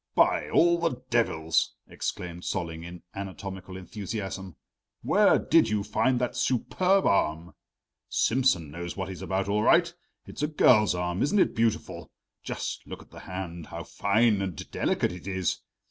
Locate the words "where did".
5.03-5.69